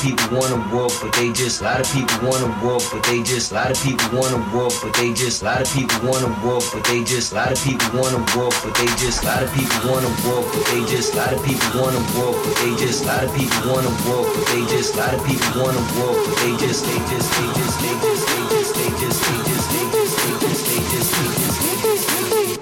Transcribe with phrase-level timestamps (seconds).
[0.00, 1.60] People wanna walk, but they just.
[1.60, 3.52] A lot of people wanna walk, but they just.
[3.52, 5.42] A lot of people wanna walk, but they just.
[5.42, 7.32] A lot of people wanna walk, but they just.
[7.32, 9.22] A lot of people wanna walk, but they just.
[9.22, 11.12] A lot of people wanna walk, but they just.
[11.12, 13.04] A lot of people wanna walk, but they just.
[13.04, 14.94] A lot of people wanna walk, but they just.
[14.94, 16.80] A lot of people wanna walk, but they just.
[16.88, 17.28] They just.
[17.36, 17.76] They just.
[17.80, 18.24] They just.
[18.26, 18.72] They just.
[18.76, 19.20] They just.
[19.20, 19.68] They just.
[19.70, 20.16] They just.
[20.24, 20.64] They just.
[20.64, 21.16] They just.
[21.60, 22.56] They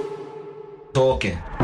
[1.22, 1.58] just.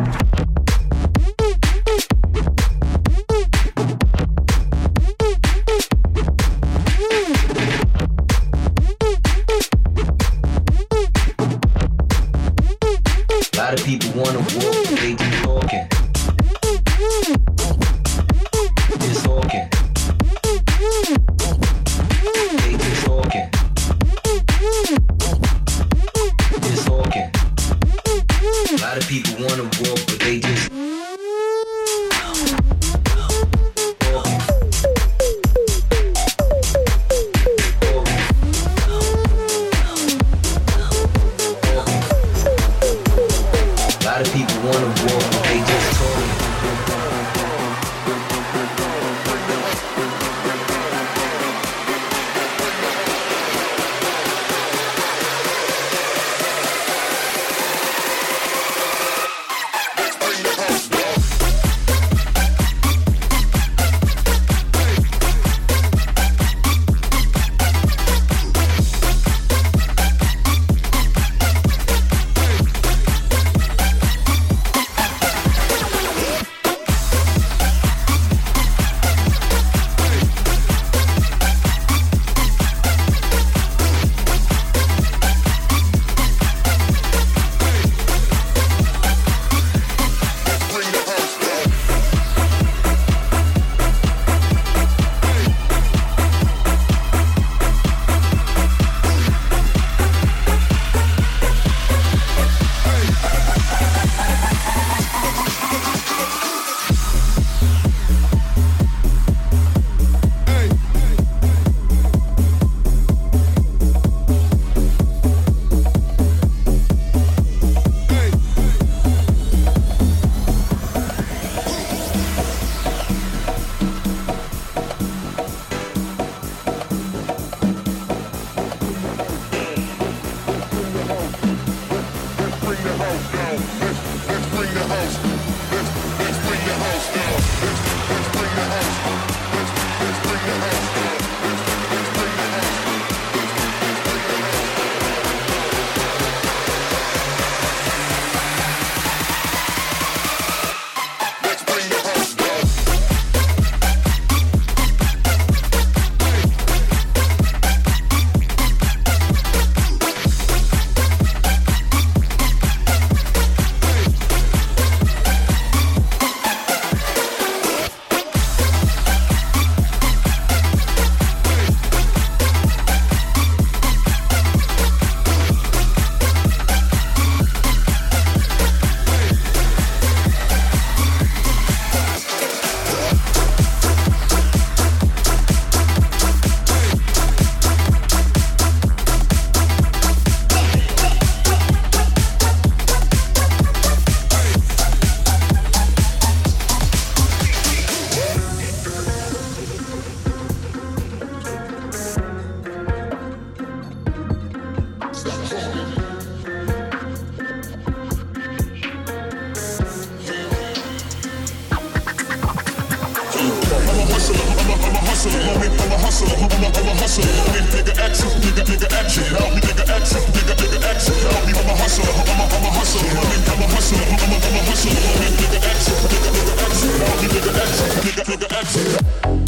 [224.01, 224.95] exit,
[225.39, 226.01] nigga exit,
[226.35, 226.95] nigga exit,
[227.33, 229.44] nigga exit, nigga exit.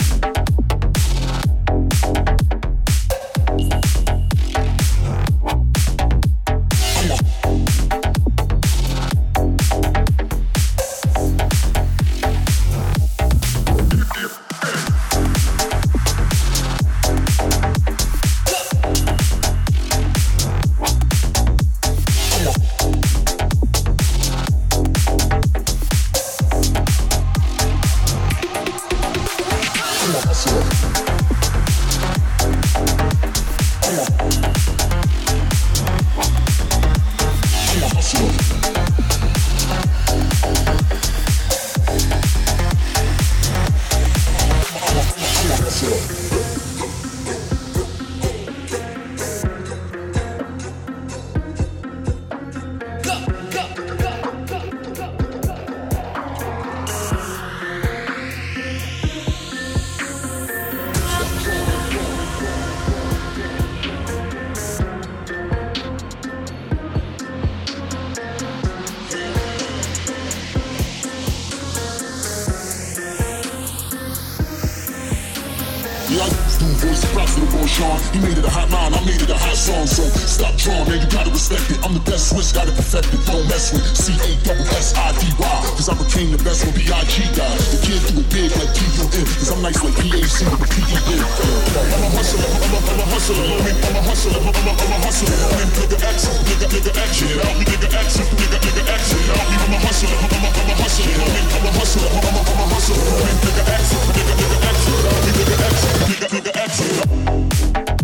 [76.76, 77.96] voice, props to the boy Sean.
[78.12, 79.86] He made it a hot line, I made it a hot song.
[79.86, 81.78] So stop drawing, man, you gotta respect it.
[81.84, 83.20] I'm the best Swiss, gotta perfect it.
[83.26, 87.22] Don't mess with C A double Cause I became the best when B I G
[87.36, 87.58] died.
[87.72, 89.24] The kid threw it big like T U N.
[89.38, 91.20] Cause I'm nice like P A C with a P E N.
[91.20, 94.98] I'm a hustler, I'm a, I'm a hustler, I'm a hustler, I'm a, I'm a
[95.04, 95.36] hustler.
[95.36, 97.02] I'm a nigga action, nigga, a,
[97.44, 99.20] I'm a nigga action, nigga, nigga action.
[99.30, 102.60] Out, I'm a hustler, I'm a, I'm a hustler, I'm a hustler, I'm a, I'm
[102.60, 102.98] a hustler.
[103.46, 104.94] Nigga action, nigga, nigga action.
[105.06, 106.65] Out, nigga action, nigga, nigga action.
[106.68, 107.95] bitch.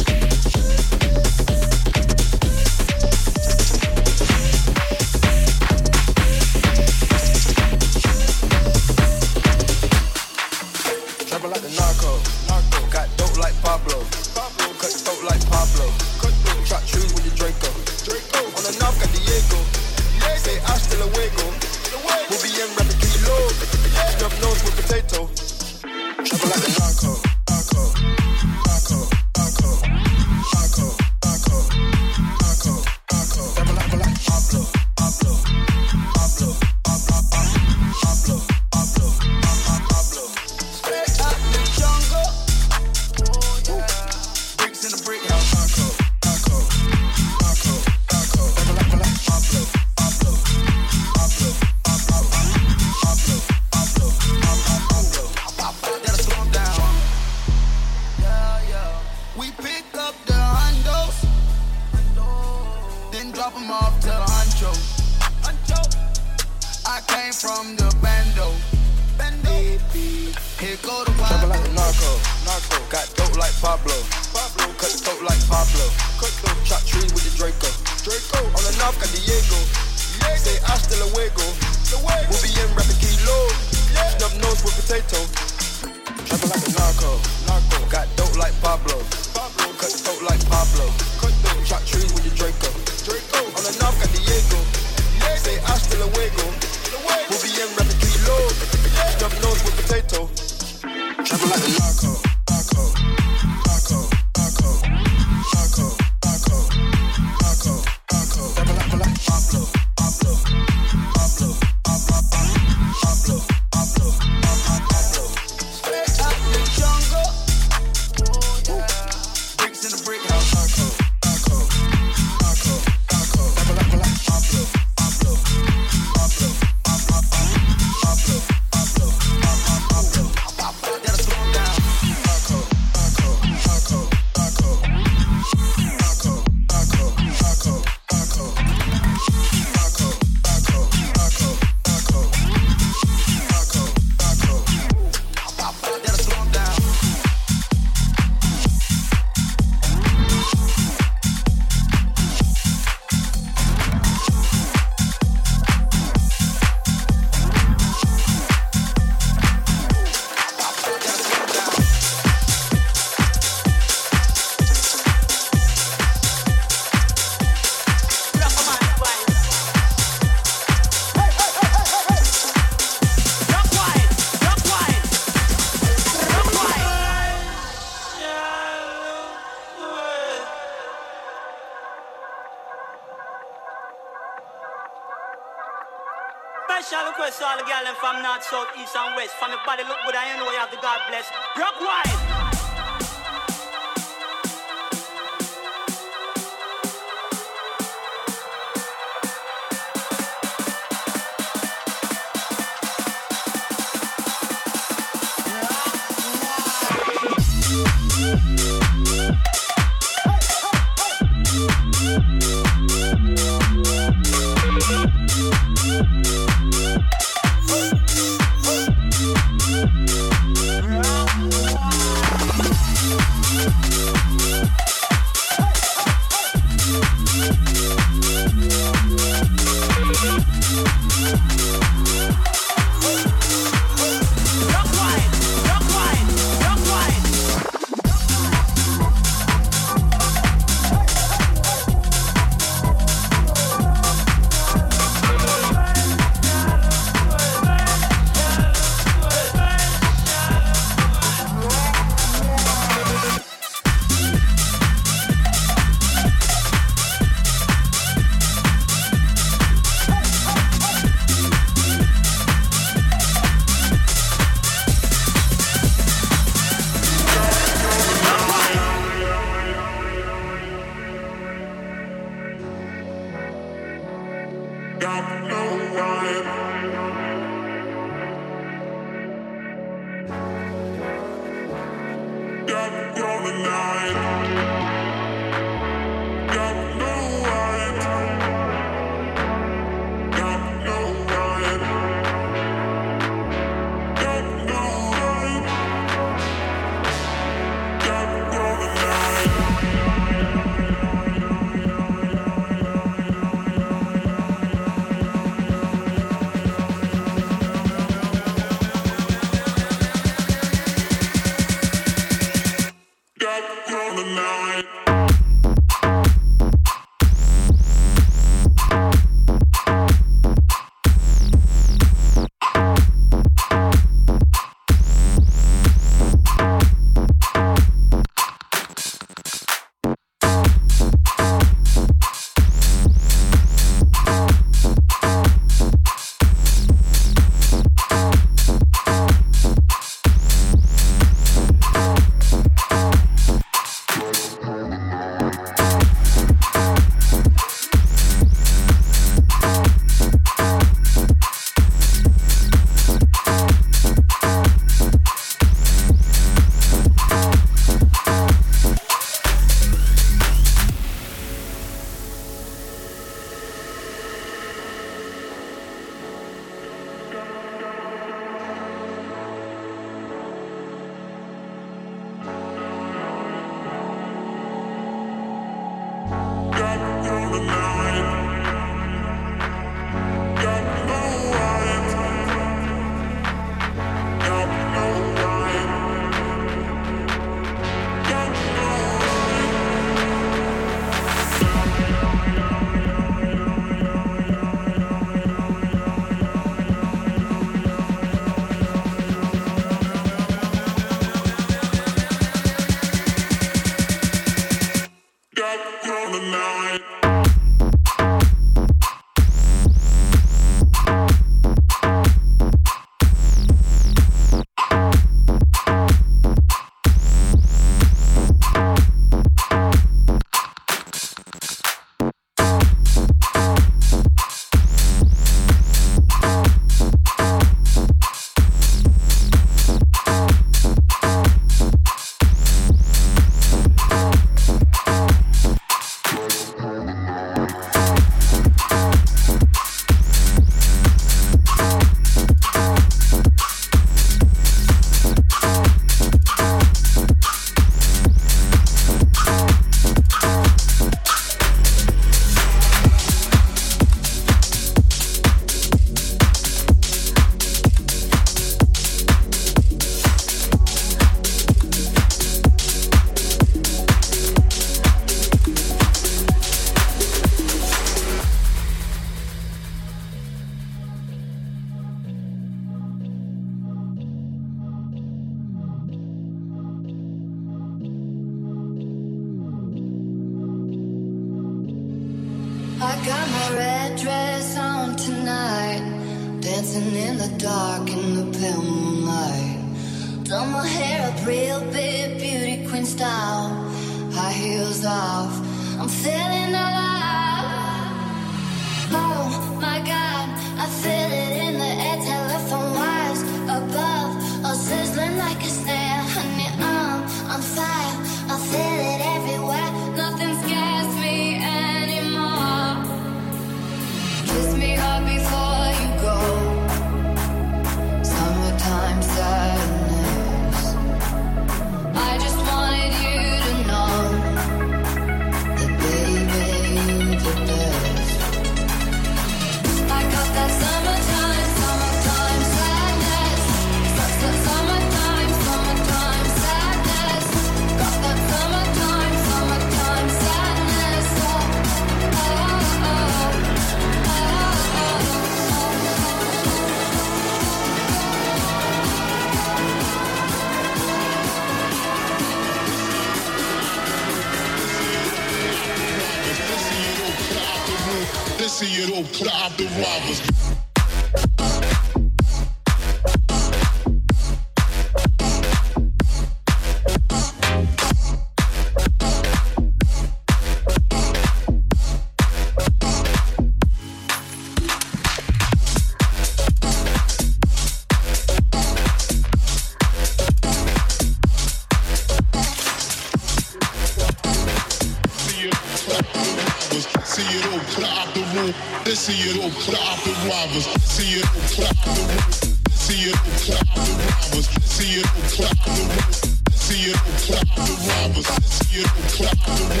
[589.28, 590.86] See it all for the opera robbers.
[591.04, 592.40] See it all for the opera.
[592.88, 594.66] See it all for the opera robbers.
[594.88, 596.32] See it all for the opera.
[596.72, 598.48] See it all for the opera robbers.
[598.72, 600.00] See it all for the opera.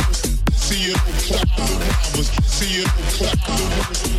[0.56, 2.28] See it all for the robbers.
[2.48, 4.17] See it all for the robbers.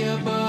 [0.00, 0.14] Yeah.
[0.14, 0.39] above.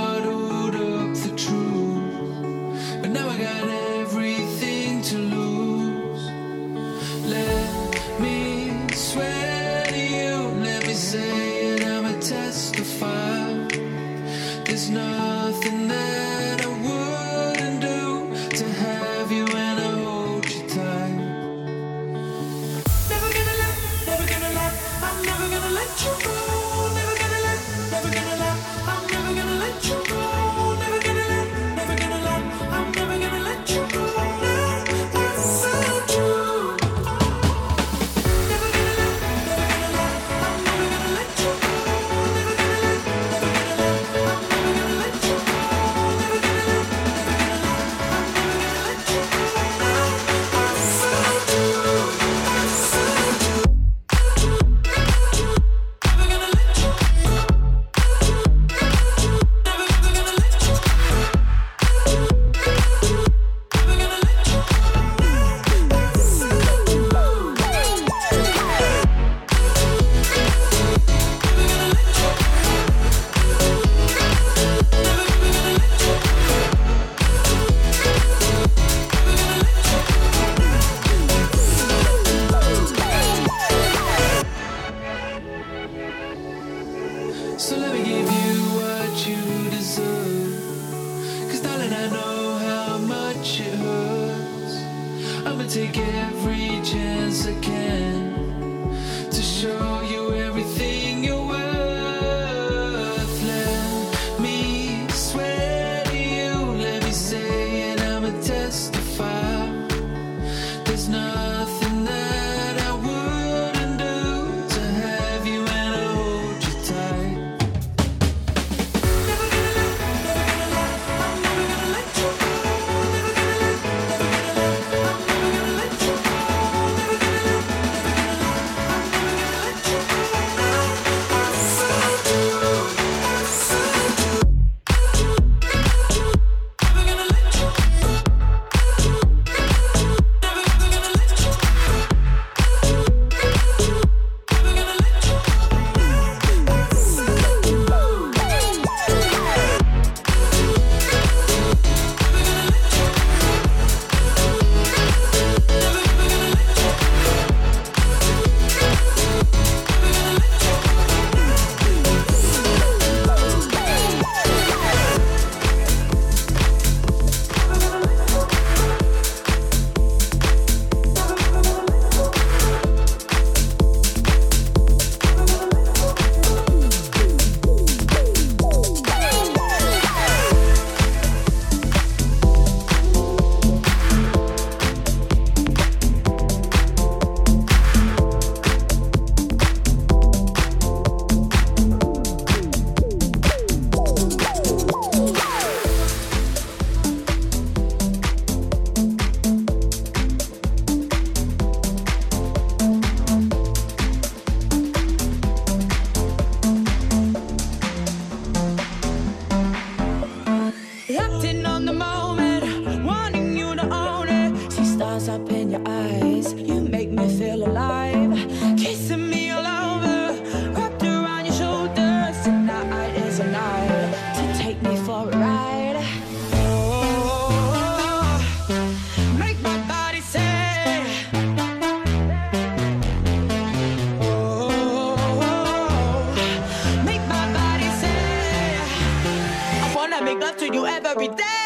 [241.22, 241.61] capitaine.